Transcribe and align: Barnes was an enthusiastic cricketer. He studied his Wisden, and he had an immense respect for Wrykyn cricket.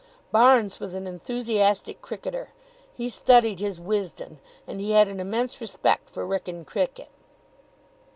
Barnes 0.31 0.79
was 0.79 0.95
an 0.95 1.05
enthusiastic 1.05 2.01
cricketer. 2.01 2.49
He 2.91 3.07
studied 3.07 3.59
his 3.59 3.79
Wisden, 3.79 4.39
and 4.65 4.81
he 4.81 4.93
had 4.93 5.07
an 5.07 5.19
immense 5.19 5.61
respect 5.61 6.09
for 6.09 6.25
Wrykyn 6.25 6.65
cricket. 6.65 7.09